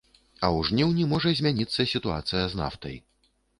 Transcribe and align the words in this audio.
А 0.45 0.45
ў 0.45 0.59
жніўні 0.69 1.05
можа 1.11 1.35
змяніцца 1.43 1.79
сітуацыя 1.93 2.43
з 2.55 2.63
нафтай. 2.65 3.01